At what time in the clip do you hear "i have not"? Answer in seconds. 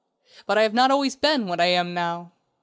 0.57-0.89